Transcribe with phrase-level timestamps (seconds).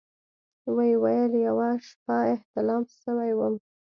[0.75, 3.55] ويې ويل يوه شپه احتلام سوى وم.